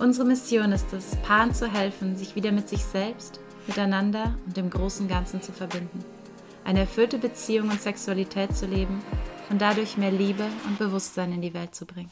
Unsere 0.00 0.28
Mission 0.28 0.70
ist 0.70 0.92
es, 0.92 1.16
Paaren 1.24 1.52
zu 1.52 1.66
helfen, 1.66 2.16
sich 2.16 2.36
wieder 2.36 2.52
mit 2.52 2.68
sich 2.68 2.84
selbst, 2.84 3.40
miteinander 3.66 4.36
und 4.46 4.56
dem 4.56 4.70
großen 4.70 5.08
Ganzen 5.08 5.42
zu 5.42 5.50
verbinden. 5.50 6.04
Eine 6.64 6.80
erfüllte 6.80 7.18
Beziehung 7.18 7.68
und 7.68 7.80
Sexualität 7.80 8.56
zu 8.56 8.66
leben 8.66 9.02
und 9.50 9.60
dadurch 9.60 9.96
mehr 9.96 10.12
Liebe 10.12 10.44
und 10.68 10.78
Bewusstsein 10.78 11.32
in 11.32 11.42
die 11.42 11.52
Welt 11.52 11.74
zu 11.74 11.84
bringen. 11.84 12.10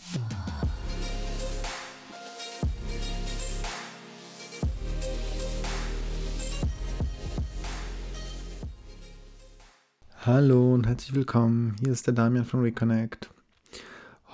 Hallo 10.22 10.74
und 10.74 10.88
herzlich 10.88 11.14
willkommen. 11.14 11.76
Hier 11.78 11.92
ist 11.92 12.08
der 12.08 12.14
Damian 12.14 12.46
von 12.46 12.62
Reconnect. 12.62 13.30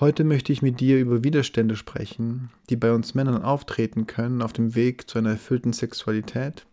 Heute 0.03 0.25
möchte 0.25 0.51
ich 0.51 0.61
mit 0.61 0.81
dir 0.81 0.99
über 0.99 1.23
Widerstände 1.23 1.77
sprechen, 1.77 2.49
die 2.69 2.75
bei 2.75 2.91
uns 2.91 3.15
Männern 3.15 3.41
auftreten 3.41 4.05
können 4.05 4.41
auf 4.41 4.51
dem 4.51 4.75
Weg 4.75 5.09
zu 5.09 5.17
einer 5.17 5.29
erfüllten 5.29 5.71
Sexualität. 5.71 6.65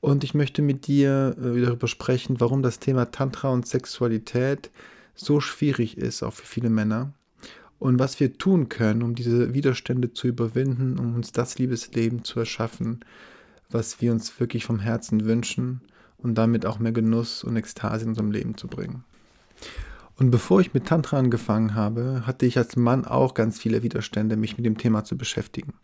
Und 0.00 0.24
ich 0.24 0.34
möchte 0.34 0.60
mit 0.60 0.88
dir 0.88 1.36
äh, 1.38 1.60
darüber 1.60 1.86
sprechen, 1.86 2.40
warum 2.40 2.64
das 2.64 2.80
Thema 2.80 3.12
Tantra 3.12 3.50
und 3.50 3.68
Sexualität 3.68 4.72
so 5.14 5.38
schwierig 5.38 5.98
ist, 5.98 6.24
auch 6.24 6.32
für 6.32 6.46
viele 6.46 6.68
Männer. 6.68 7.12
Und 7.78 8.00
was 8.00 8.18
wir 8.18 8.36
tun 8.36 8.68
können, 8.68 9.04
um 9.04 9.14
diese 9.14 9.54
Widerstände 9.54 10.12
zu 10.12 10.26
überwinden, 10.26 10.98
um 10.98 11.14
uns 11.14 11.30
das 11.30 11.60
Liebesleben 11.60 12.24
zu 12.24 12.40
erschaffen, 12.40 13.04
was 13.70 14.00
wir 14.00 14.10
uns 14.10 14.40
wirklich 14.40 14.64
vom 14.64 14.80
Herzen 14.80 15.26
wünschen 15.26 15.80
und 16.18 16.34
damit 16.34 16.66
auch 16.66 16.80
mehr 16.80 16.90
Genuss 16.90 17.44
und 17.44 17.54
Ekstase 17.54 18.02
in 18.02 18.08
unserem 18.08 18.32
Leben 18.32 18.56
zu 18.56 18.66
bringen. 18.66 19.04
Und 20.18 20.30
bevor 20.30 20.60
ich 20.60 20.72
mit 20.72 20.86
Tantra 20.86 21.18
angefangen 21.18 21.74
habe, 21.74 22.22
hatte 22.26 22.46
ich 22.46 22.56
als 22.56 22.76
Mann 22.76 23.04
auch 23.04 23.34
ganz 23.34 23.58
viele 23.58 23.82
Widerstände, 23.82 24.36
mich 24.36 24.56
mit 24.56 24.64
dem 24.64 24.78
Thema 24.78 25.04
zu 25.04 25.16
beschäftigen. 25.18 25.74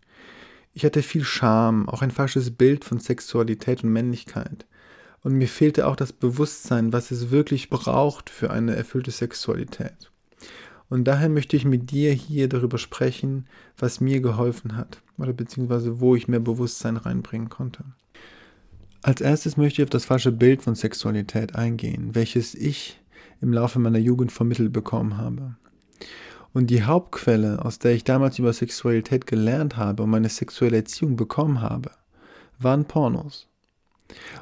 Ich 0.75 0.85
hatte 0.85 1.03
viel 1.03 1.25
Scham, 1.25 1.89
auch 1.89 2.01
ein 2.01 2.11
falsches 2.11 2.51
Bild 2.51 2.85
von 2.85 2.99
Sexualität 2.99 3.85
und 3.85 3.93
Männlichkeit. 3.93 4.67
Und 5.23 5.35
mir 5.35 5.49
fehlte 5.49 5.87
auch 5.87 5.97
das 5.97 6.13
Bewusstsein, 6.13 6.93
was 6.93 7.11
es 7.11 7.31
wirklich 7.31 7.69
braucht 7.69 8.31
für 8.31 8.51
eine 8.51 8.75
erfüllte 8.75 9.11
Sexualität. 9.11 10.11
Und 10.89 11.05
daher 11.05 11.29
möchte 11.29 11.57
ich 11.57 11.65
mit 11.65 11.91
dir 11.91 12.13
hier 12.13 12.49
darüber 12.49 12.79
sprechen, 12.79 13.47
was 13.79 14.01
mir 14.01 14.21
geholfen 14.21 14.77
hat 14.77 15.03
oder 15.19 15.33
beziehungsweise 15.33 16.01
wo 16.01 16.17
ich 16.17 16.29
mehr 16.29 16.41
Bewusstsein 16.41 16.97
reinbringen 16.97 17.51
konnte. 17.51 17.85
Als 19.03 19.21
erstes 19.21 19.57
möchte 19.57 19.83
ich 19.83 19.87
auf 19.87 19.91
das 19.91 20.05
falsche 20.05 20.33
Bild 20.33 20.63
von 20.63 20.75
Sexualität 20.75 21.55
eingehen, 21.55 22.15
welches 22.15 22.55
ich 22.55 23.02
im 23.43 23.53
Laufe 23.53 23.79
meiner 23.79 23.99
Jugend 23.99 24.33
vermittelt 24.33 24.73
bekommen 24.73 25.19
habe. 25.19 25.57
Und 26.55 26.71
die 26.71 26.85
Hauptquelle, 26.85 27.65
aus 27.65 27.79
der 27.79 27.93
ich 27.93 28.05
damals 28.05 28.39
über 28.39 28.53
Sexualität 28.53 29.27
gelernt 29.27 29.77
habe 29.77 30.03
und 30.03 30.11
meine 30.11 30.29
sexuelle 30.29 30.77
Erziehung 30.77 31.17
bekommen 31.17 31.61
habe, 31.61 31.91
waren 32.59 32.85
Pornos. 32.85 33.49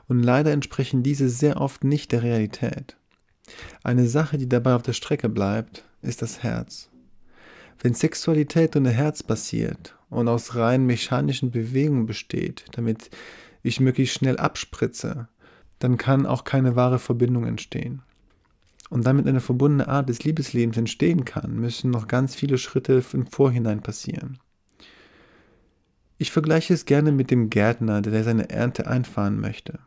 Und 0.07 0.23
leider 0.23 0.53
entsprechen 0.53 1.03
diese 1.03 1.29
sehr 1.29 1.61
oft 1.61 1.85
nicht 1.85 2.13
der 2.13 2.23
Realität. 2.23 2.97
Eine 3.83 4.07
Sache, 4.07 4.39
die 4.39 4.49
dabei 4.49 4.75
auf 4.75 4.83
der 4.83 4.93
Strecke 4.93 5.29
bleibt, 5.29 5.85
ist 6.03 6.21
das 6.21 6.43
Herz. 6.43 6.91
Wenn 7.81 7.95
Sexualität 7.95 8.77
ohne 8.77 8.91
Herz 8.91 9.23
passiert 9.23 9.97
und 10.11 10.29
aus 10.29 10.57
rein 10.57 10.85
mechanischen 10.85 11.51
Bewegungen 11.51 12.07
besteht, 12.07 12.65
damit 12.73 13.11
ich 13.63 13.81
möglichst 13.81 14.17
schnell 14.17 14.37
abspritze, 14.37 15.29
dann 15.79 15.97
kann 15.97 16.27
auch 16.27 16.45
keine 16.45 16.77
wahre 16.77 16.99
Verbindung 16.99 17.47
entstehen 17.47 18.03
und 18.91 19.07
damit 19.07 19.27
eine 19.27 19.41
verbundene 19.41 19.89
Art 19.89 20.09
des 20.09 20.25
Liebeslebens 20.25 20.77
entstehen 20.77 21.25
kann, 21.25 21.55
müssen 21.55 21.91
noch 21.91 22.09
ganz 22.09 22.35
viele 22.35 22.59
Schritte 22.59 23.03
im 23.13 23.27
Vorhinein 23.27 23.81
passieren. 23.81 24.39
Ich 26.19 26.33
vergleiche 26.33 26.75
es 26.75 26.85
gerne 26.85 27.13
mit 27.13 27.31
dem 27.31 27.49
Gärtner, 27.49 28.03
der 28.03 28.25
seine 28.25 28.51
Ernte 28.51 28.87
einfahren 28.87 29.41
möchte. 29.41 29.79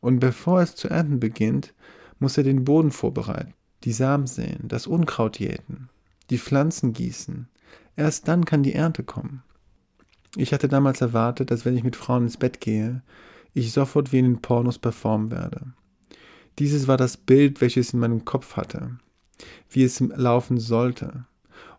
Und 0.00 0.18
bevor 0.18 0.60
es 0.60 0.74
zu 0.74 0.88
ernten 0.88 1.20
beginnt, 1.20 1.74
muss 2.18 2.36
er 2.36 2.42
den 2.42 2.64
Boden 2.64 2.90
vorbereiten, 2.90 3.54
die 3.84 3.92
Samen 3.92 4.26
säen, 4.26 4.66
das 4.66 4.86
Unkraut 4.86 5.38
jäten, 5.38 5.88
die 6.30 6.38
Pflanzen 6.38 6.92
gießen. 6.94 7.48
Erst 7.96 8.26
dann 8.26 8.44
kann 8.44 8.62
die 8.62 8.74
Ernte 8.74 9.04
kommen. 9.04 9.42
Ich 10.36 10.52
hatte 10.52 10.68
damals 10.68 11.00
erwartet, 11.00 11.50
dass 11.50 11.64
wenn 11.64 11.76
ich 11.76 11.84
mit 11.84 11.96
Frauen 11.96 12.24
ins 12.24 12.36
Bett 12.36 12.60
gehe, 12.60 13.02
ich 13.54 13.72
sofort 13.72 14.12
wie 14.12 14.18
in 14.18 14.24
den 14.24 14.42
Pornos 14.42 14.78
performen 14.78 15.30
werde. 15.30 15.72
Dieses 16.58 16.88
war 16.88 16.96
das 16.96 17.16
Bild, 17.16 17.60
welches 17.60 17.92
in 17.92 18.00
meinem 18.00 18.24
Kopf 18.24 18.56
hatte, 18.56 18.98
wie 19.70 19.84
es 19.84 20.00
laufen 20.00 20.58
sollte. 20.58 21.24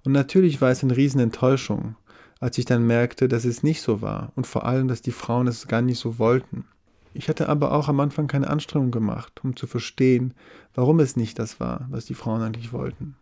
Und 0.06 0.14
natürlich 0.14 0.62
war 0.62 0.72
es 0.72 0.84
eine 0.84 0.96
Riesenenttäuschung, 0.96 1.96
als 2.40 2.58
ich 2.58 2.66
dann 2.66 2.88
merkte, 2.88 3.28
dass 3.28 3.44
es 3.44 3.64
nicht 3.64 3.82
so 3.82 4.02
war 4.02 4.32
und 4.36 4.48
vor 4.48 4.66
allem, 4.66 4.88
dass 4.88 5.02
die 5.02 5.12
Frauen 5.12 5.48
es 5.48 5.68
gar 5.68 5.82
nicht 5.82 6.00
so 6.00 6.20
wollten. 6.20 6.66
Ich 7.14 7.28
hatte 7.28 7.50
aber 7.50 7.74
auch 7.74 7.90
am 7.90 8.00
Anfang 8.00 8.28
keine 8.28 8.50
Anstrengung 8.50 8.92
gemacht, 8.92 9.42
um 9.44 9.56
zu 9.56 9.68
verstehen, 9.68 10.34
warum 10.74 11.00
es 11.00 11.18
nicht 11.18 11.40
das 11.40 11.60
war, 11.60 11.88
was 11.90 12.06
die 12.06 12.14
Frauen 12.14 12.42
eigentlich 12.42 12.72
wollten. 12.72 13.16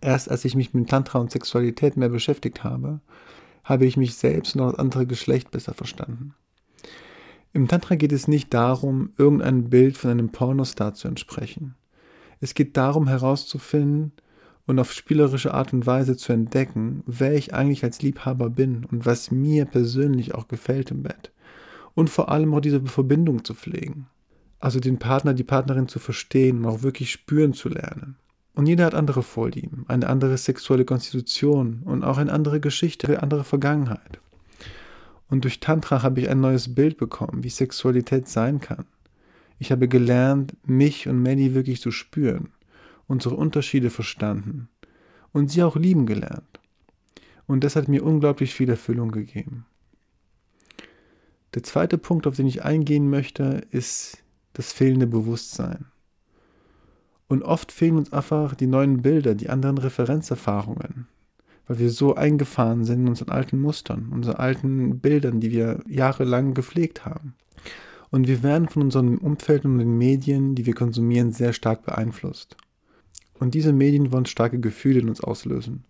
Erst 0.00 0.30
als 0.30 0.44
ich 0.44 0.54
mich 0.54 0.72
mit 0.72 0.88
Tantra 0.88 1.18
und 1.18 1.30
Sexualität 1.30 1.96
mehr 1.96 2.08
beschäftigt 2.08 2.64
habe, 2.64 3.00
habe 3.64 3.84
ich 3.84 3.96
mich 3.96 4.14
selbst 4.14 4.56
und 4.56 4.62
das 4.62 4.78
andere 4.78 5.06
Geschlecht 5.06 5.50
besser 5.50 5.74
verstanden. 5.74 6.34
Im 7.54 7.68
Tantra 7.68 7.96
geht 7.96 8.12
es 8.12 8.28
nicht 8.28 8.54
darum, 8.54 9.10
irgendein 9.18 9.68
Bild 9.68 9.98
von 9.98 10.10
einem 10.10 10.30
Pornostar 10.30 10.94
zu 10.94 11.08
entsprechen. 11.08 11.74
Es 12.40 12.54
geht 12.54 12.76
darum 12.76 13.08
herauszufinden 13.08 14.12
und 14.66 14.78
auf 14.78 14.92
spielerische 14.92 15.52
Art 15.52 15.72
und 15.72 15.86
Weise 15.86 16.16
zu 16.16 16.32
entdecken, 16.32 17.02
wer 17.06 17.34
ich 17.34 17.52
eigentlich 17.52 17.84
als 17.84 18.00
Liebhaber 18.00 18.48
bin 18.48 18.84
und 18.84 19.04
was 19.04 19.30
mir 19.30 19.66
persönlich 19.66 20.34
auch 20.34 20.48
gefällt 20.48 20.90
im 20.90 21.02
Bett. 21.02 21.30
Und 21.94 22.08
vor 22.08 22.30
allem 22.30 22.54
auch 22.54 22.60
diese 22.60 22.80
Verbindung 22.80 23.44
zu 23.44 23.54
pflegen. 23.54 24.06
Also 24.58 24.80
den 24.80 24.98
Partner, 24.98 25.34
die 25.34 25.44
Partnerin 25.44 25.88
zu 25.88 25.98
verstehen 25.98 26.58
und 26.58 26.66
auch 26.66 26.82
wirklich 26.82 27.10
spüren 27.12 27.52
zu 27.52 27.68
lernen. 27.68 28.16
Und 28.54 28.66
jeder 28.66 28.86
hat 28.86 28.94
andere 28.94 29.22
Vorlieben, 29.22 29.84
eine 29.88 30.08
andere 30.08 30.38
sexuelle 30.38 30.84
Konstitution 30.84 31.82
und 31.84 32.02
auch 32.02 32.18
eine 32.18 32.32
andere 32.32 32.60
Geschichte, 32.60 33.08
eine 33.08 33.22
andere 33.22 33.44
Vergangenheit. 33.44 34.20
Und 35.32 35.44
durch 35.44 35.60
Tantra 35.60 36.02
habe 36.02 36.20
ich 36.20 36.28
ein 36.28 36.42
neues 36.42 36.74
Bild 36.74 36.98
bekommen, 36.98 37.42
wie 37.42 37.48
Sexualität 37.48 38.28
sein 38.28 38.60
kann. 38.60 38.84
Ich 39.58 39.72
habe 39.72 39.88
gelernt, 39.88 40.54
mich 40.68 41.08
und 41.08 41.22
Manny 41.22 41.54
wirklich 41.54 41.80
zu 41.80 41.90
spüren, 41.90 42.50
unsere 43.06 43.36
Unterschiede 43.36 43.88
verstanden 43.88 44.68
und 45.32 45.50
sie 45.50 45.62
auch 45.62 45.74
lieben 45.74 46.04
gelernt. 46.04 46.60
Und 47.46 47.64
das 47.64 47.76
hat 47.76 47.88
mir 47.88 48.04
unglaublich 48.04 48.52
viel 48.52 48.68
Erfüllung 48.68 49.10
gegeben. 49.10 49.64
Der 51.54 51.62
zweite 51.62 51.96
Punkt, 51.96 52.26
auf 52.26 52.36
den 52.36 52.46
ich 52.46 52.62
eingehen 52.62 53.08
möchte, 53.08 53.66
ist 53.70 54.22
das 54.52 54.74
fehlende 54.74 55.06
Bewusstsein. 55.06 55.86
Und 57.28 57.42
oft 57.42 57.72
fehlen 57.72 57.96
uns 57.96 58.12
einfach 58.12 58.54
die 58.54 58.66
neuen 58.66 59.00
Bilder, 59.00 59.34
die 59.34 59.48
anderen 59.48 59.78
Referenzerfahrungen, 59.78 61.01
weil 61.66 61.78
wir 61.78 61.90
so 61.90 62.14
eingefahren 62.14 62.84
sind 62.84 63.00
in 63.00 63.08
unseren 63.08 63.30
alten 63.30 63.60
Mustern, 63.60 64.08
unseren 64.12 64.36
alten 64.36 65.00
Bildern, 65.00 65.40
die 65.40 65.50
wir 65.50 65.80
jahrelang 65.86 66.54
gepflegt 66.54 67.04
haben. 67.04 67.34
Und 68.10 68.26
wir 68.26 68.42
werden 68.42 68.68
von 68.68 68.82
unserem 68.82 69.18
Umfeld 69.18 69.64
und 69.64 69.78
den 69.78 69.96
Medien, 69.96 70.54
die 70.54 70.66
wir 70.66 70.74
konsumieren, 70.74 71.32
sehr 71.32 71.52
stark 71.52 71.84
beeinflusst. 71.84 72.56
Und 73.38 73.54
diese 73.54 73.72
Medien 73.72 74.12
wollen 74.12 74.26
starke 74.26 74.60
Gefühle 74.60 75.00
in 75.00 75.08
uns 75.08 75.22
auslösen, 75.22 75.84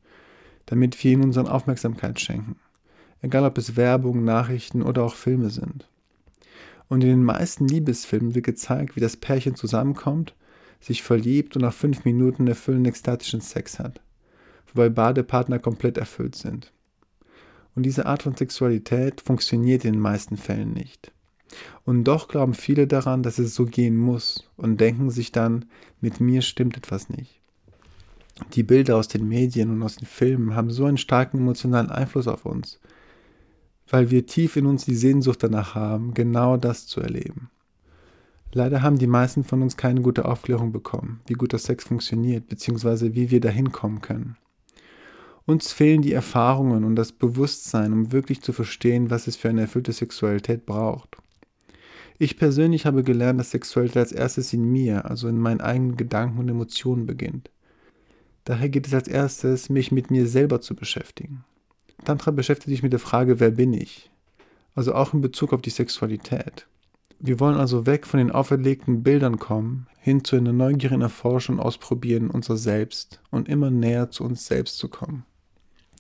damit 0.66 1.02
wir 1.02 1.12
ihnen 1.12 1.24
unsere 1.24 1.52
Aufmerksamkeit 1.52 2.20
schenken. 2.20 2.56
Egal 3.20 3.44
ob 3.44 3.58
es 3.58 3.76
Werbung, 3.76 4.24
Nachrichten 4.24 4.82
oder 4.82 5.02
auch 5.02 5.14
Filme 5.14 5.50
sind. 5.50 5.88
Und 6.88 7.02
in 7.02 7.10
den 7.10 7.24
meisten 7.24 7.66
Liebesfilmen 7.66 8.34
wird 8.34 8.44
gezeigt, 8.44 8.94
wie 8.94 9.00
das 9.00 9.16
Pärchen 9.16 9.54
zusammenkommt, 9.54 10.34
sich 10.80 11.02
verliebt 11.02 11.56
und 11.56 11.62
nach 11.62 11.72
fünf 11.72 12.04
Minuten 12.04 12.46
erfüllenden 12.46 12.90
ekstatischen 12.90 13.40
Sex 13.40 13.78
hat 13.78 14.00
wobei 14.72 14.88
beide 14.88 15.22
Partner 15.22 15.58
komplett 15.58 15.98
erfüllt 15.98 16.34
sind. 16.34 16.72
Und 17.74 17.84
diese 17.84 18.06
Art 18.06 18.22
von 18.22 18.36
Sexualität 18.36 19.20
funktioniert 19.20 19.84
in 19.84 19.92
den 19.92 20.00
meisten 20.00 20.36
Fällen 20.36 20.72
nicht. 20.72 21.12
Und 21.84 22.04
doch 22.04 22.28
glauben 22.28 22.54
viele 22.54 22.86
daran, 22.86 23.22
dass 23.22 23.38
es 23.38 23.54
so 23.54 23.66
gehen 23.66 23.96
muss 23.96 24.48
und 24.56 24.80
denken 24.80 25.10
sich 25.10 25.32
dann, 25.32 25.66
mit 26.00 26.20
mir 26.20 26.42
stimmt 26.42 26.76
etwas 26.76 27.08
nicht. 27.08 27.40
Die 28.54 28.62
Bilder 28.62 28.96
aus 28.96 29.08
den 29.08 29.28
Medien 29.28 29.70
und 29.70 29.82
aus 29.82 29.96
den 29.96 30.06
Filmen 30.06 30.54
haben 30.54 30.70
so 30.70 30.86
einen 30.86 30.96
starken 30.96 31.38
emotionalen 31.38 31.90
Einfluss 31.90 32.26
auf 32.26 32.46
uns. 32.46 32.80
weil 33.92 34.10
wir 34.10 34.26
tief 34.26 34.56
in 34.56 34.66
uns 34.66 34.86
die 34.86 34.94
Sehnsucht 34.94 35.42
danach 35.42 35.74
haben, 35.74 36.14
genau 36.14 36.56
das 36.56 36.86
zu 36.86 37.00
erleben. 37.00 37.50
Leider 38.52 38.82
haben 38.82 38.98
die 38.98 39.06
meisten 39.06 39.44
von 39.44 39.62
uns 39.62 39.76
keine 39.76 40.00
gute 40.02 40.24
Aufklärung 40.24 40.72
bekommen, 40.72 41.20
wie 41.26 41.34
guter 41.34 41.58
Sex 41.58 41.84
funktioniert, 41.84 42.48
beziehungsweise 42.48 43.14
wie 43.14 43.30
wir 43.30 43.40
dahin 43.40 43.70
kommen 43.72 44.00
können. 44.00 44.36
Uns 45.44 45.72
fehlen 45.72 46.02
die 46.02 46.12
Erfahrungen 46.12 46.84
und 46.84 46.94
das 46.94 47.12
Bewusstsein, 47.12 47.92
um 47.92 48.12
wirklich 48.12 48.42
zu 48.42 48.52
verstehen, 48.52 49.10
was 49.10 49.26
es 49.26 49.36
für 49.36 49.48
eine 49.48 49.62
erfüllte 49.62 49.92
Sexualität 49.92 50.66
braucht. 50.66 51.16
Ich 52.18 52.36
persönlich 52.36 52.86
habe 52.86 53.02
gelernt, 53.02 53.40
dass 53.40 53.50
Sexualität 53.50 53.96
als 53.96 54.12
erstes 54.12 54.52
in 54.52 54.70
mir, 54.70 55.06
also 55.06 55.26
in 55.26 55.38
meinen 55.38 55.60
eigenen 55.60 55.96
Gedanken 55.96 56.38
und 56.38 56.48
Emotionen 56.48 57.06
beginnt. 57.06 57.50
Daher 58.44 58.68
geht 58.68 58.86
es 58.86 58.94
als 58.94 59.08
erstes, 59.08 59.68
mich 59.68 59.90
mit 59.90 60.10
mir 60.10 60.28
selber 60.28 60.60
zu 60.60 60.76
beschäftigen. 60.76 61.44
Tantra 62.04 62.30
beschäftigt 62.30 62.68
sich 62.68 62.82
mit 62.82 62.92
der 62.92 63.00
Frage, 63.00 63.40
wer 63.40 63.50
bin 63.50 63.72
ich? 63.72 64.10
Also 64.74 64.94
auch 64.94 65.14
in 65.14 65.20
Bezug 65.20 65.52
auf 65.52 65.62
die 65.62 65.70
Sexualität. 65.70 66.66
Wir 67.18 67.38
wollen 67.38 67.56
also 67.56 67.86
weg 67.86 68.06
von 68.06 68.18
den 68.18 68.32
auferlegten 68.32 69.02
Bildern 69.02 69.38
kommen, 69.38 69.86
hin 70.00 70.24
zu 70.24 70.36
einer 70.36 70.52
neugierigen 70.52 71.02
Erforschung 71.02 71.56
und 71.56 71.62
Ausprobieren 71.62 72.30
unser 72.30 72.56
Selbst 72.56 73.20
und 73.30 73.48
immer 73.48 73.70
näher 73.70 74.10
zu 74.10 74.24
uns 74.24 74.46
selbst 74.46 74.78
zu 74.78 74.88
kommen. 74.88 75.24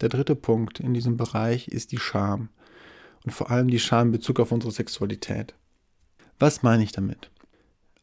Der 0.02 0.08
dritte 0.08 0.34
Punkt 0.34 0.80
in 0.80 0.94
diesem 0.94 1.16
Bereich 1.16 1.68
ist 1.68 1.92
die 1.92 1.98
Scham 1.98 2.48
und 3.24 3.30
vor 3.30 3.52
allem 3.52 3.68
die 3.68 3.78
Scham 3.78 4.08
in 4.08 4.12
Bezug 4.12 4.40
auf 4.40 4.50
unsere 4.50 4.72
Sexualität. 4.72 5.54
Was 6.40 6.64
meine 6.64 6.82
ich 6.82 6.90
damit? 6.90 7.30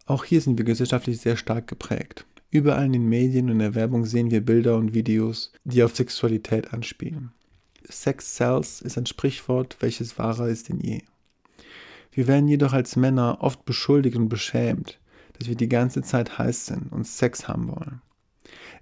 Auch 0.06 0.24
hier 0.24 0.40
sind 0.40 0.58
wir 0.58 0.64
gesellschaftlich 0.64 1.20
sehr 1.20 1.36
stark 1.36 1.68
geprägt. 1.68 2.26
Überall 2.52 2.86
in 2.86 2.94
den 2.94 3.10
Medien 3.10 3.48
und 3.48 3.52
in 3.52 3.60
der 3.60 3.76
Werbung 3.76 4.06
sehen 4.06 4.32
wir 4.32 4.40
Bilder 4.40 4.78
und 4.78 4.94
Videos, 4.94 5.52
die 5.66 5.84
auf 5.84 5.94
Sexualität 5.94 6.74
anspielen. 6.74 7.34
Sex 7.84 8.38
sells 8.38 8.80
ist 8.80 8.98
ein 8.98 9.06
Sprichwort, 9.06 9.76
welches 9.82 10.18
wahrer 10.18 10.48
ist 10.48 10.70
denn 10.70 10.80
je. 10.80 11.02
Wir 12.14 12.28
werden 12.28 12.48
jedoch 12.48 12.72
als 12.72 12.96
Männer 12.96 13.40
oft 13.42 13.66
beschuldigt 13.66 14.16
und 14.16 14.30
beschämt, 14.30 15.00
dass 15.38 15.50
wir 15.50 15.56
die 15.56 15.70
ganze 15.70 16.02
Zeit 16.02 16.38
heiß 16.38 16.66
sind 16.66 16.94
und 16.94 17.06
Sex 17.06 17.50
haben 17.50 17.68
wollen. 17.68 18.02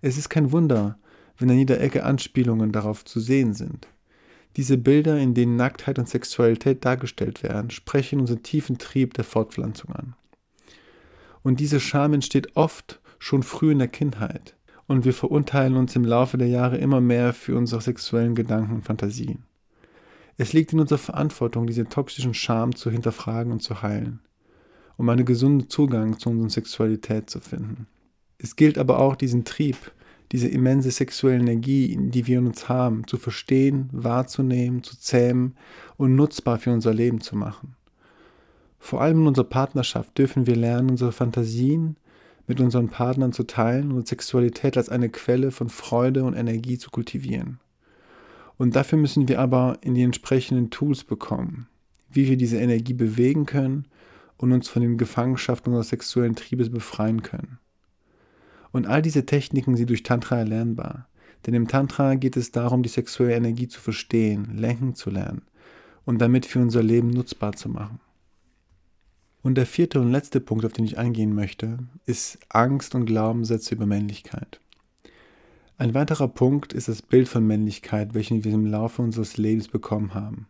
Es 0.01 0.17
ist 0.17 0.29
kein 0.29 0.51
Wunder, 0.51 0.99
wenn 1.37 1.49
an 1.49 1.57
jeder 1.57 1.79
Ecke 1.79 2.03
Anspielungen 2.03 2.71
darauf 2.71 3.05
zu 3.05 3.19
sehen 3.19 3.53
sind. 3.53 3.87
Diese 4.55 4.77
Bilder, 4.77 5.19
in 5.19 5.33
denen 5.33 5.55
Nacktheit 5.55 5.99
und 5.99 6.09
Sexualität 6.09 6.83
dargestellt 6.83 7.43
werden, 7.43 7.69
sprechen 7.69 8.19
unseren 8.19 8.43
tiefen 8.43 8.77
Trieb 8.77 9.13
der 9.13 9.23
Fortpflanzung 9.23 9.91
an. 9.93 10.15
Und 11.43 11.59
diese 11.59 11.79
Scham 11.79 12.13
entsteht 12.13 12.55
oft 12.55 12.99
schon 13.19 13.43
früh 13.43 13.71
in 13.71 13.79
der 13.79 13.87
Kindheit, 13.87 14.55
und 14.87 15.05
wir 15.05 15.13
verurteilen 15.13 15.75
uns 15.75 15.95
im 15.95 16.05
Laufe 16.05 16.37
der 16.37 16.47
Jahre 16.47 16.77
immer 16.77 17.01
mehr 17.01 17.33
für 17.33 17.57
unsere 17.57 17.81
sexuellen 17.81 18.35
Gedanken 18.35 18.75
und 18.75 18.85
Fantasien. 18.85 19.43
Es 20.37 20.53
liegt 20.53 20.71
in 20.71 20.79
unserer 20.79 20.99
Verantwortung, 20.99 21.67
diese 21.67 21.85
toxischen 21.85 22.33
Scham 22.33 22.75
zu 22.75 22.89
hinterfragen 22.89 23.51
und 23.51 23.61
zu 23.61 23.81
heilen, 23.81 24.21
um 24.95 25.09
einen 25.09 25.25
gesunden 25.25 25.69
Zugang 25.69 26.19
zu 26.19 26.29
unserer 26.29 26.49
Sexualität 26.49 27.29
zu 27.29 27.41
finden. 27.41 27.87
Es 28.37 28.55
gilt 28.55 28.77
aber 28.77 28.99
auch, 28.99 29.15
diesen 29.15 29.45
Trieb, 29.45 29.77
diese 30.31 30.47
immense 30.47 30.91
sexuelle 30.91 31.39
Energie, 31.39 31.97
die 31.99 32.27
wir 32.27 32.39
in 32.39 32.47
uns 32.47 32.67
haben, 32.67 33.07
zu 33.07 33.17
verstehen, 33.17 33.89
wahrzunehmen, 33.91 34.83
zu 34.83 34.99
zähmen 34.99 35.55
und 35.95 36.15
nutzbar 36.15 36.57
für 36.59 36.71
unser 36.71 36.93
Leben 36.93 37.21
zu 37.21 37.35
machen. 37.35 37.75
Vor 38.79 39.01
allem 39.01 39.21
in 39.21 39.27
unserer 39.27 39.45
Partnerschaft 39.45 40.17
dürfen 40.17 40.47
wir 40.47 40.55
lernen, 40.55 40.91
unsere 40.91 41.11
Fantasien 41.11 41.97
mit 42.47 42.61
unseren 42.61 42.87
Partnern 42.89 43.33
zu 43.33 43.43
teilen 43.43 43.91
und 43.91 44.07
Sexualität 44.07 44.77
als 44.77 44.89
eine 44.89 45.09
Quelle 45.09 45.51
von 45.51 45.69
Freude 45.69 46.23
und 46.23 46.33
Energie 46.33 46.77
zu 46.77 46.89
kultivieren. 46.89 47.59
Und 48.57 48.75
dafür 48.75 48.97
müssen 48.97 49.27
wir 49.27 49.39
aber 49.39 49.77
in 49.81 49.93
die 49.93 50.03
entsprechenden 50.03 50.69
Tools 50.69 51.03
bekommen, 51.03 51.67
wie 52.09 52.27
wir 52.27 52.37
diese 52.37 52.57
Energie 52.57 52.93
bewegen 52.93 53.45
können 53.45 53.85
und 54.37 54.51
uns 54.51 54.69
von 54.69 54.81
den 54.81 54.97
Gefangenschaften 54.97 55.73
unseres 55.73 55.89
sexuellen 55.89 56.35
Triebes 56.35 56.69
befreien 56.69 57.21
können. 57.21 57.59
Und 58.71 58.87
all 58.87 59.01
diese 59.01 59.25
Techniken 59.25 59.75
sind 59.75 59.89
durch 59.89 60.03
Tantra 60.03 60.37
erlernbar. 60.37 61.07
Denn 61.45 61.53
im 61.53 61.67
Tantra 61.67 62.15
geht 62.15 62.37
es 62.37 62.51
darum, 62.51 62.83
die 62.83 62.89
sexuelle 62.89 63.35
Energie 63.35 63.67
zu 63.67 63.79
verstehen, 63.79 64.57
lenken 64.57 64.95
zu 64.95 65.09
lernen 65.09 65.43
und 66.05 66.19
damit 66.19 66.45
für 66.45 66.59
unser 66.59 66.83
Leben 66.83 67.09
nutzbar 67.09 67.53
zu 67.53 67.69
machen. 67.69 67.99
Und 69.43 69.55
der 69.55 69.65
vierte 69.65 70.01
und 70.01 70.11
letzte 70.11 70.41
Punkt, 70.41 70.65
auf 70.65 70.73
den 70.73 70.85
ich 70.85 70.97
eingehen 70.97 71.33
möchte, 71.33 71.79
ist 72.05 72.39
Angst 72.49 72.95
und 72.95 73.05
Glaubenssätze 73.05 73.75
über 73.75 73.85
Männlichkeit. 73.85 74.59
Ein 75.77 75.93
weiterer 75.93 76.27
Punkt 76.27 76.73
ist 76.73 76.87
das 76.87 77.01
Bild 77.01 77.29
von 77.29 77.45
Männlichkeit, 77.45 78.13
welches 78.13 78.43
wir 78.43 78.53
im 78.53 78.65
Laufe 78.65 79.01
unseres 79.01 79.37
Lebens 79.37 79.67
bekommen 79.67 80.13
haben. 80.13 80.47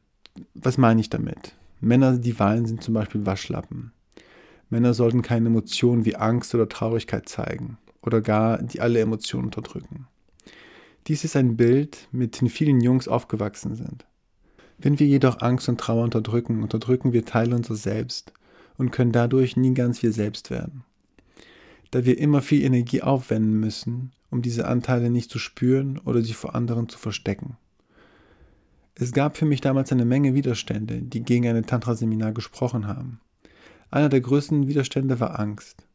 Was 0.54 0.78
meine 0.78 1.02
ich 1.02 1.10
damit? 1.10 1.54
Männer, 1.80 2.18
die 2.18 2.40
weinen, 2.40 2.66
sind 2.66 2.82
zum 2.82 2.94
Beispiel 2.94 3.26
Waschlappen. 3.26 3.92
Männer 4.70 4.94
sollten 4.94 5.22
keine 5.22 5.48
Emotionen 5.48 6.06
wie 6.06 6.16
Angst 6.16 6.56
oder 6.56 6.70
Traurigkeit 6.70 7.30
zeigen 7.30 7.78
oder 8.08 8.22
gar 8.22 8.62
die 8.64 8.82
alle 8.82 9.00
Emotionen 9.00 9.46
unterdrücken. 9.46 10.08
Dies 11.06 11.24
ist 11.24 11.36
ein 11.36 11.56
Bild, 11.56 12.08
mit 12.12 12.42
dem 12.42 12.50
vielen 12.50 12.82
Jungs 12.82 13.08
aufgewachsen 13.08 13.76
sind. 13.76 14.06
Wenn 14.80 15.00
wir 15.00 15.08
jedoch 15.08 15.42
Angst 15.42 15.70
und 15.70 15.80
Trauer 15.80 16.04
unterdrücken, 16.04 16.64
unterdrücken 16.64 17.14
wir 17.14 17.26
Teile 17.26 17.56
unserer 17.56 17.76
selbst 17.76 18.34
und 18.78 18.92
können 18.92 19.12
dadurch 19.12 19.58
nie 19.58 19.74
ganz 19.74 20.02
wir 20.02 20.12
selbst 20.12 20.50
werden. 20.50 20.84
Da 21.92 22.06
wir 22.06 22.18
immer 22.18 22.42
viel 22.42 22.64
Energie 22.64 23.02
aufwenden 23.02 23.60
müssen, 23.60 24.12
um 24.30 24.42
diese 24.42 24.68
Anteile 24.68 25.10
nicht 25.10 25.32
zu 25.32 25.40
spüren 25.40 25.98
oder 26.00 26.22
sie 26.22 26.34
vor 26.34 26.56
anderen 26.56 26.90
zu 26.90 26.98
verstecken. 26.98 27.58
Es 28.96 29.12
gab 29.12 29.38
für 29.38 29.46
mich 29.46 29.62
damals 29.62 29.92
eine 29.92 30.06
Menge 30.06 30.34
Widerstände, 30.34 31.02
die 31.02 31.22
gegen 31.22 31.48
ein 31.48 31.66
Tantra-Seminar 31.66 32.34
gesprochen 32.34 32.88
haben. 32.88 33.22
Einer 33.92 34.10
der 34.10 34.22
größten 34.22 34.68
Widerstände 34.68 35.20
war 35.20 35.40
Angst. 35.40 35.87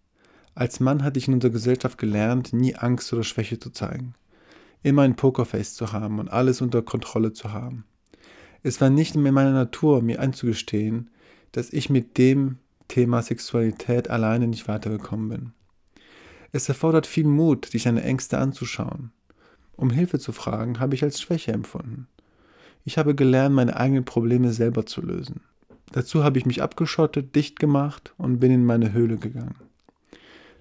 Als 0.54 0.81
Mann 0.81 1.02
hatte 1.02 1.19
ich 1.19 1.28
in 1.28 1.34
unserer 1.34 1.52
Gesellschaft 1.52 1.99
gelernt, 1.99 2.52
nie 2.52 2.75
Angst 2.75 3.12
oder 3.12 3.25
Schwäche 3.25 3.58
zu 3.58 3.70
zeigen. 3.70 4.14
Immer 4.82 5.02
ein 5.02 5.16
Pokerface 5.16 5.75
zu 5.75 5.93
haben 5.93 6.19
und 6.19 6.28
alles 6.28 6.60
unter 6.60 6.82
Kontrolle 6.82 7.32
zu 7.32 7.52
haben. 7.52 7.84
Es 8.62 8.81
war 8.81 8.90
nicht 8.90 9.16
mehr 9.16 9.32
meiner 9.32 9.52
Natur, 9.52 10.02
mir 10.02 10.20
einzugestehen, 10.20 11.10
dass 11.52 11.72
ich 11.72 11.90
mit 11.90 12.19
dem 12.19 12.58
Thema 12.88 13.22
Sexualität 13.22 14.10
alleine 14.10 14.46
nicht 14.46 14.69
weitergekommen 14.69 15.28
bin. 15.28 15.52
Es 16.52 16.69
erfordert 16.69 17.06
viel 17.06 17.26
Mut, 17.26 17.66
sich 17.66 17.84
seine 17.84 18.02
Ängste 18.02 18.38
anzuschauen. 18.38 19.10
Um 19.76 19.90
Hilfe 19.90 20.19
zu 20.19 20.32
fragen, 20.32 20.81
habe 20.81 20.94
ich 20.94 21.02
als 21.02 21.20
Schwäche 21.20 21.52
empfunden. 21.52 22.06
Ich 22.84 22.99
habe 22.99 23.14
gelernt, 23.14 23.54
meine 23.54 23.76
eigenen 23.76 24.04
Probleme 24.04 24.52
selber 24.52 24.84
zu 24.84 25.00
lösen. 25.00 25.40
Dazu 25.93 26.25
habe 26.25 26.38
ich 26.38 26.46
mich 26.46 26.62
abgeschottet, 26.62 27.35
dicht 27.35 27.59
gemacht 27.59 28.12
und 28.18 28.38
bin 28.38 28.50
in 28.50 28.64
meine 28.64 28.92
Höhle 28.92 29.16
gegangen. 29.16 29.72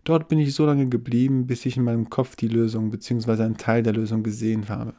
Dort 0.04 0.30
bin 0.30 0.40
ich 0.40 0.56
so 0.56 0.66
lange 0.66 0.88
geblieben, 0.88 1.46
bis 1.46 1.66
ich 1.66 1.78
in 1.78 1.84
meinem 1.84 2.10
Kopf 2.10 2.36
die 2.36 2.48
Lösung 2.48 2.90
bzw. 2.90 3.44
einen 3.44 3.58
Teil 3.58 3.84
der 3.84 3.94
Lösung 3.94 4.24
gesehen 4.24 4.68
habe. 4.68 4.94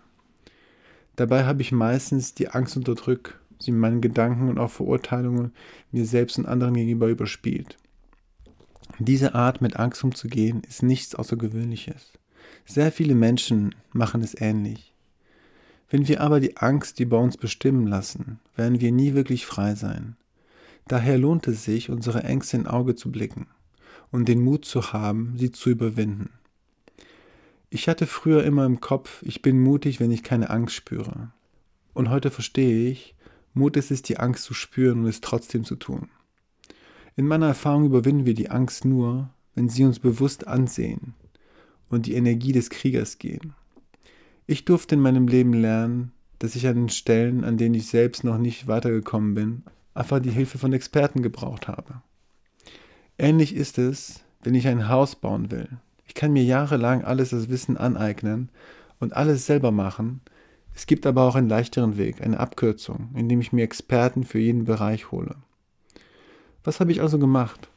Dabei 1.16 1.44
habe 1.44 1.62
ich 1.62 1.72
meistens 1.72 2.34
die 2.34 2.48
Angst 2.48 2.76
unterdrückt, 2.76 3.38
sie 3.58 3.72
in 3.72 3.78
meinen 3.78 4.00
Gedanken 4.00 4.48
und 4.48 4.58
auch 4.58 4.70
Verurteilungen 4.70 5.52
mir 5.90 6.06
selbst 6.06 6.38
und 6.38 6.46
anderen 6.46 6.74
gegenüber 6.74 7.08
überspielt. 7.08 7.76
Diese 8.98 9.34
Art 9.34 9.60
mit 9.60 9.76
Angst 9.76 10.04
umzugehen 10.04 10.62
ist 10.68 10.82
nichts 10.82 11.14
Außergewöhnliches. 11.14 12.12
Sehr 12.64 12.92
viele 12.92 13.14
Menschen 13.14 13.74
machen 13.92 14.22
es 14.22 14.40
ähnlich. 14.40 14.94
Wenn 15.90 16.06
wir 16.06 16.20
aber 16.20 16.38
die 16.38 16.56
Angst 16.56 17.00
über 17.00 17.18
uns 17.18 17.36
bestimmen 17.36 17.86
lassen, 17.86 18.38
werden 18.54 18.80
wir 18.80 18.92
nie 18.92 19.14
wirklich 19.14 19.46
frei 19.46 19.74
sein. 19.74 20.16
Daher 20.86 21.18
lohnt 21.18 21.48
es 21.48 21.64
sich, 21.64 21.90
unsere 21.90 22.22
Ängste 22.22 22.56
in 22.56 22.66
Auge 22.66 22.94
zu 22.94 23.10
blicken 23.10 23.46
und 24.12 24.28
den 24.28 24.44
Mut 24.44 24.64
zu 24.64 24.92
haben, 24.92 25.34
sie 25.36 25.50
zu 25.50 25.70
überwinden. 25.70 26.30
Ich 27.70 27.88
hatte 27.88 28.06
früher 28.06 28.44
immer 28.44 28.66
im 28.66 28.80
Kopf, 28.80 29.22
ich 29.22 29.42
bin 29.42 29.60
mutig, 29.60 29.98
wenn 29.98 30.12
ich 30.12 30.22
keine 30.22 30.50
Angst 30.50 30.74
spüre. 30.74 31.32
Und 31.94 32.10
heute 32.10 32.30
verstehe 32.30 32.90
ich, 32.90 33.16
Mut 33.54 33.76
ist 33.76 33.90
es, 33.90 34.02
die 34.02 34.18
Angst 34.18 34.44
zu 34.44 34.54
spüren 34.54 35.00
und 35.00 35.06
es 35.06 35.20
trotzdem 35.20 35.64
zu 35.64 35.76
tun. 35.76 36.10
In 37.16 37.26
meiner 37.26 37.48
Erfahrung 37.48 37.86
überwinden 37.86 38.26
wir 38.26 38.34
die 38.34 38.50
Angst 38.50 38.84
nur, 38.84 39.30
wenn 39.54 39.68
sie 39.68 39.84
uns 39.84 39.98
bewusst 39.98 40.46
ansehen 40.46 41.14
und 41.88 42.06
die 42.06 42.14
Energie 42.14 42.52
des 42.52 42.70
Kriegers 42.70 43.18
gehen. 43.18 43.54
Ich 44.46 44.64
durfte 44.64 44.94
in 44.94 45.00
meinem 45.00 45.28
Leben 45.28 45.52
lernen, 45.52 46.12
dass 46.38 46.56
ich 46.56 46.66
an 46.66 46.76
den 46.76 46.88
Stellen, 46.88 47.44
an 47.44 47.56
denen 47.56 47.74
ich 47.74 47.86
selbst 47.86 48.24
noch 48.24 48.38
nicht 48.38 48.66
weitergekommen 48.66 49.34
bin, 49.34 49.62
einfach 49.94 50.20
die 50.20 50.30
Hilfe 50.30 50.58
von 50.58 50.72
Experten 50.72 51.22
gebraucht 51.22 51.68
habe. 51.68 52.02
Ähnlich 53.18 53.54
ist 53.54 53.78
es, 53.78 54.22
wenn 54.42 54.54
ich 54.54 54.66
ein 54.68 54.88
Haus 54.88 55.16
bauen 55.16 55.50
will. 55.50 55.68
Ich 56.06 56.14
kann 56.14 56.32
mir 56.32 56.44
jahrelang 56.44 57.04
alles 57.04 57.30
das 57.30 57.48
Wissen 57.48 57.76
aneignen 57.76 58.50
und 58.98 59.14
alles 59.14 59.46
selber 59.46 59.70
machen. 59.70 60.20
Es 60.74 60.86
gibt 60.86 61.06
aber 61.06 61.22
auch 61.22 61.34
einen 61.34 61.48
leichteren 61.48 61.96
Weg, 61.96 62.22
eine 62.22 62.40
Abkürzung, 62.40 63.10
indem 63.14 63.40
ich 63.40 63.52
mir 63.52 63.62
Experten 63.62 64.24
für 64.24 64.38
jeden 64.38 64.64
Bereich 64.64 65.10
hole. 65.10 65.36
Was 66.64 66.80
habe 66.80 66.92
ich 66.92 67.00
also 67.00 67.18
gemacht? 67.18 67.68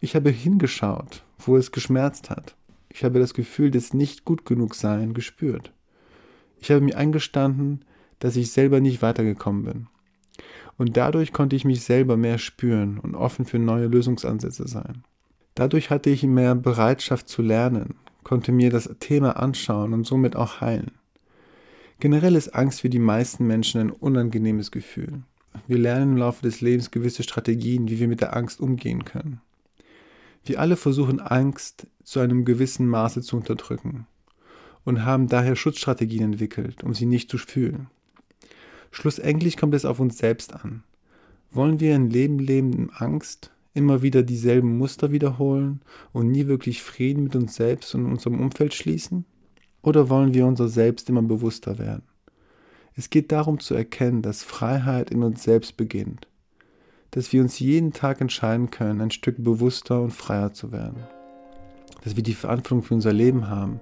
Ich 0.00 0.16
habe 0.16 0.30
hingeschaut, 0.30 1.22
wo 1.38 1.56
es 1.56 1.72
geschmerzt 1.72 2.30
hat. 2.30 2.56
Ich 2.88 3.04
habe 3.04 3.18
das 3.18 3.34
Gefühl 3.34 3.70
des 3.70 3.94
nicht 3.94 4.24
gut 4.24 4.44
genug 4.44 4.74
sein 4.74 5.14
gespürt. 5.14 5.72
Ich 6.58 6.70
habe 6.70 6.80
mir 6.80 6.96
eingestanden, 6.96 7.84
dass 8.18 8.36
ich 8.36 8.52
selber 8.52 8.80
nicht 8.80 9.02
weitergekommen 9.02 9.64
bin. 9.64 9.86
Und 10.82 10.96
dadurch 10.96 11.32
konnte 11.32 11.54
ich 11.54 11.64
mich 11.64 11.84
selber 11.84 12.16
mehr 12.16 12.38
spüren 12.38 12.98
und 12.98 13.14
offen 13.14 13.44
für 13.44 13.60
neue 13.60 13.86
Lösungsansätze 13.86 14.66
sein. 14.66 15.04
Dadurch 15.54 15.90
hatte 15.90 16.10
ich 16.10 16.24
mehr 16.24 16.56
Bereitschaft 16.56 17.28
zu 17.28 17.40
lernen, 17.40 17.94
konnte 18.24 18.50
mir 18.50 18.68
das 18.68 18.92
Thema 18.98 19.36
anschauen 19.36 19.92
und 19.92 20.08
somit 20.08 20.34
auch 20.34 20.60
heilen. 20.60 20.90
Generell 22.00 22.34
ist 22.34 22.56
Angst 22.56 22.80
für 22.80 22.88
die 22.88 22.98
meisten 22.98 23.46
Menschen 23.46 23.80
ein 23.80 23.90
unangenehmes 23.92 24.72
Gefühl. 24.72 25.22
Wir 25.68 25.78
lernen 25.78 26.14
im 26.14 26.16
Laufe 26.16 26.42
des 26.42 26.60
Lebens 26.60 26.90
gewisse 26.90 27.22
Strategien, 27.22 27.88
wie 27.88 28.00
wir 28.00 28.08
mit 28.08 28.20
der 28.20 28.36
Angst 28.36 28.60
umgehen 28.60 29.04
können. 29.04 29.40
Wir 30.44 30.58
alle 30.58 30.74
versuchen 30.74 31.20
Angst 31.20 31.86
zu 32.02 32.18
einem 32.18 32.44
gewissen 32.44 32.88
Maße 32.88 33.22
zu 33.22 33.36
unterdrücken 33.36 34.08
und 34.84 35.04
haben 35.04 35.28
daher 35.28 35.54
Schutzstrategien 35.54 36.32
entwickelt, 36.32 36.82
um 36.82 36.92
sie 36.92 37.06
nicht 37.06 37.30
zu 37.30 37.38
fühlen. 37.38 37.86
Schlussendlich 38.92 39.56
kommt 39.56 39.74
es 39.74 39.86
auf 39.86 40.00
uns 40.00 40.18
selbst 40.18 40.54
an. 40.54 40.84
Wollen 41.50 41.80
wir 41.80 41.94
ein 41.94 42.10
Leben 42.10 42.38
leben 42.38 42.72
in 42.74 42.90
Angst, 42.90 43.50
immer 43.74 44.02
wieder 44.02 44.22
dieselben 44.22 44.76
Muster 44.76 45.10
wiederholen 45.10 45.80
und 46.12 46.30
nie 46.30 46.46
wirklich 46.46 46.82
Frieden 46.82 47.24
mit 47.24 47.34
uns 47.34 47.54
selbst 47.54 47.94
und 47.94 48.04
unserem 48.04 48.38
Umfeld 48.38 48.74
schließen? 48.74 49.24
Oder 49.82 50.10
wollen 50.10 50.34
wir 50.34 50.46
unser 50.46 50.68
Selbst 50.68 51.08
immer 51.08 51.22
bewusster 51.22 51.78
werden? 51.78 52.04
Es 52.94 53.08
geht 53.08 53.32
darum 53.32 53.58
zu 53.58 53.74
erkennen, 53.74 54.20
dass 54.20 54.42
Freiheit 54.42 55.10
in 55.10 55.22
uns 55.22 55.42
selbst 55.42 55.78
beginnt, 55.78 56.28
dass 57.12 57.32
wir 57.32 57.40
uns 57.40 57.58
jeden 57.58 57.94
Tag 57.94 58.20
entscheiden 58.20 58.70
können, 58.70 59.00
ein 59.00 59.10
Stück 59.10 59.42
bewusster 59.42 60.02
und 60.02 60.10
freier 60.10 60.52
zu 60.52 60.70
werden, 60.70 61.02
dass 62.04 62.14
wir 62.14 62.22
die 62.22 62.34
Verantwortung 62.34 62.82
für 62.82 62.94
unser 62.94 63.14
Leben 63.14 63.48
haben 63.48 63.80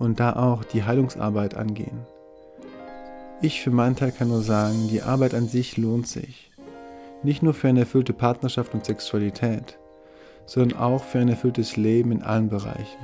und 0.00 0.18
da 0.18 0.34
auch 0.34 0.64
die 0.64 0.82
Heilungsarbeit 0.82 1.54
angehen. 1.54 2.00
Ich 3.40 3.60
für 3.60 3.70
meinen 3.70 3.94
Teil 3.94 4.10
kann 4.10 4.28
nur 4.28 4.42
sagen, 4.42 4.88
die 4.88 5.02
Arbeit 5.02 5.32
an 5.32 5.46
sich 5.46 5.76
lohnt 5.76 6.08
sich. 6.08 6.50
Nicht 7.22 7.40
nur 7.40 7.54
für 7.54 7.68
eine 7.68 7.80
erfüllte 7.80 8.12
Partnerschaft 8.12 8.74
und 8.74 8.84
Sexualität, 8.84 9.78
sondern 10.44 10.76
auch 10.76 11.04
für 11.04 11.20
ein 11.20 11.28
erfülltes 11.28 11.76
Leben 11.76 12.10
in 12.10 12.22
allen 12.24 12.48
Bereichen. 12.48 12.98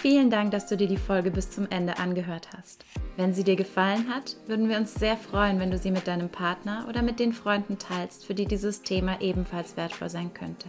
Vielen 0.00 0.30
Dank, 0.30 0.52
dass 0.52 0.68
du 0.68 0.78
dir 0.78 0.88
die 0.88 0.96
Folge 0.96 1.30
bis 1.30 1.50
zum 1.50 1.66
Ende 1.68 1.98
angehört 1.98 2.48
hast. 2.56 2.86
Wenn 3.18 3.34
sie 3.34 3.44
dir 3.44 3.56
gefallen 3.56 4.08
hat, 4.08 4.36
würden 4.46 4.70
wir 4.70 4.78
uns 4.78 4.94
sehr 4.94 5.18
freuen, 5.18 5.58
wenn 5.58 5.70
du 5.70 5.76
sie 5.76 5.90
mit 5.90 6.06
deinem 6.06 6.30
Partner 6.30 6.86
oder 6.88 7.02
mit 7.02 7.20
den 7.20 7.34
Freunden 7.34 7.76
teilst, 7.76 8.24
für 8.24 8.34
die 8.34 8.46
dieses 8.46 8.80
Thema 8.80 9.20
ebenfalls 9.20 9.76
wertvoll 9.76 10.08
sein 10.08 10.32
könnte. 10.32 10.68